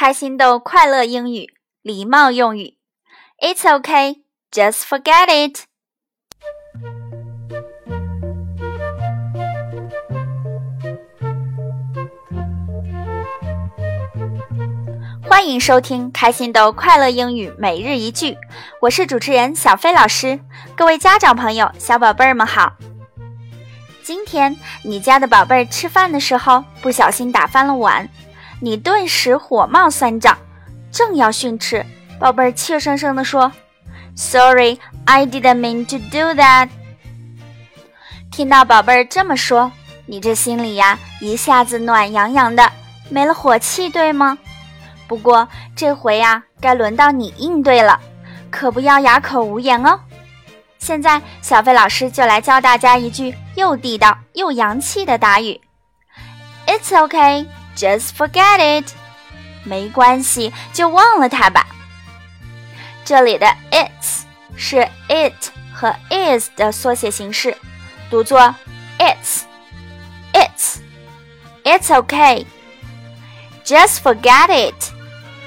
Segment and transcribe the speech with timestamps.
[0.00, 2.76] 开心豆快乐英语礼貌用语。
[3.40, 5.64] It's okay, just forget it.
[15.28, 18.38] 欢迎收听开心豆快乐英语每日一句，
[18.82, 20.38] 我是主持人小飞老师。
[20.76, 22.72] 各位家长朋友、小宝贝儿们好。
[24.04, 28.08] 今天你家的宝贝儿吃饭的时候不小心打翻了碗，
[28.60, 30.36] 你顿时火冒三丈，
[30.90, 31.84] 正要训斥，
[32.18, 33.52] 宝贝儿怯生生地说
[34.16, 36.68] ：“Sorry, I didn't mean to do that。”
[38.32, 39.70] 听到宝贝儿这么说，
[40.06, 42.70] 你这心里呀一下子暖洋洋的，
[43.10, 44.36] 没了火气，对吗？
[45.06, 48.00] 不过这回呀，该轮到你应对了，
[48.50, 50.00] 可不要哑口无言哦。
[50.78, 55.60] 现在，小飞老师就来教大家一句又地道又洋气的答语
[56.66, 57.46] ：“It's OK
[57.78, 58.90] just forget it。”
[59.64, 61.66] 没关系，就忘了它吧。
[63.04, 64.22] 这里的 “it's”
[64.56, 67.56] 是 “it” 和 “is” 的缩写形式，
[68.10, 68.54] 读作
[68.98, 69.42] “it's”。
[70.32, 70.78] It's
[71.64, 72.46] It's okay.
[73.64, 74.92] Just forget it.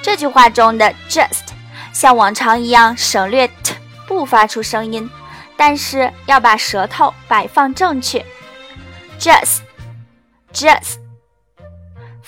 [0.02, 1.48] 这句话中的 just
[1.94, 3.75] 像往常一样省略 t，
[4.08, 5.09] 不发出声音，
[5.58, 8.23] 但是要把舌头摆放正确。
[9.20, 9.59] just
[10.53, 10.98] just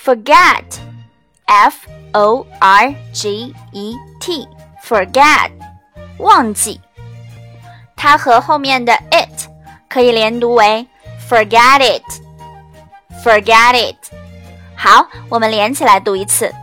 [0.03, 0.63] forget
[1.45, 4.47] f o r g e t
[4.83, 5.51] forget
[6.17, 6.79] 忘记，
[7.95, 9.49] 它和后面的 it
[9.87, 10.87] 可以连读为
[11.29, 12.03] forget it
[13.23, 13.95] forget it。
[14.75, 16.53] 好，我们连起来读一次。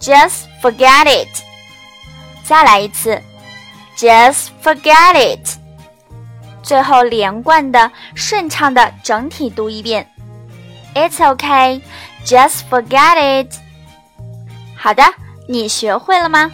[0.00, 1.28] Just forget it。
[2.42, 3.22] 再来一次，
[3.96, 5.58] Just forget it。
[6.62, 10.10] 最后连贯的、顺畅的整体读一遍。
[10.95, 11.81] It's okay,
[12.25, 13.53] just forget it。
[14.77, 15.03] 好的，
[15.45, 16.49] 你学会了吗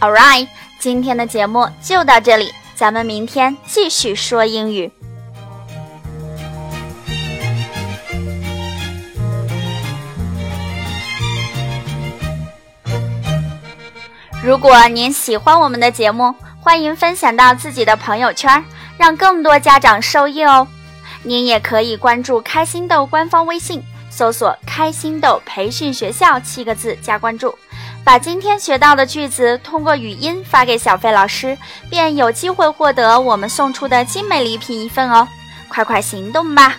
[0.00, 0.46] ？All right，
[0.78, 4.92] 今天的节目就到这里，咱们明天继续说英语。
[14.44, 18.64] 如果您喜欢我们的节目，欢迎分享到自己的朋友圈，
[18.96, 20.68] 让更多家长受益哦。
[21.26, 27.52] 您也可以关注开心豆官方微信，搜索“开心豆培训学校”七个字加关注，
[28.04, 31.58] 把今天学到的句子通过语音发给小费老师，
[31.90, 35.26] 便有机会获得我们送出的精美礼品一份哦。
[35.68, 36.76] 快快行动吧！